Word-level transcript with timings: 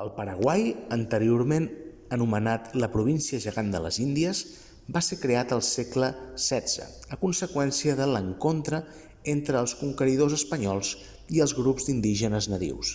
el 0.00 0.10
paraguai 0.18 0.66
anteriorment 0.96 1.66
anomenat 2.16 2.68
la 2.84 2.88
província 2.92 3.40
gegant 3.46 3.72
de 3.72 3.80
les 3.86 3.98
índies 4.04 4.42
va 4.98 5.02
ser 5.06 5.18
creat 5.24 5.56
al 5.56 5.64
segle 5.70 6.12
xvi 6.44 6.86
a 7.18 7.18
conseqüència 7.24 7.98
de 8.02 8.08
l'encontre 8.12 8.82
entre 9.36 9.60
els 9.64 9.76
conqueridors 9.82 10.38
espanyols 10.40 10.94
i 11.40 11.44
els 11.48 11.56
grups 11.64 11.90
d'indígenes 11.90 12.52
natius 12.56 12.94